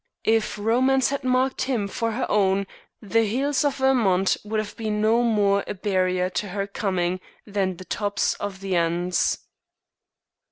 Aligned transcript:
If 0.25 0.57
Romance 0.57 1.09
had 1.09 1.23
marked 1.23 1.61
him 1.65 1.87
for 1.87 2.13
her 2.13 2.25
own 2.27 2.65
the 3.03 3.23
hills 3.23 3.63
of 3.63 3.75
Vermont 3.75 4.35
would 4.43 4.59
have 4.59 4.75
been 4.75 4.99
no 4.99 5.21
more 5.21 5.63
a 5.67 5.75
barrier 5.75 6.27
to 6.31 6.47
her 6.47 6.65
coming 6.65 7.19
than 7.45 7.77
the 7.77 7.85
tops 7.85 8.33
of 8.33 8.61
the 8.61 8.75
Andes. 8.75 9.37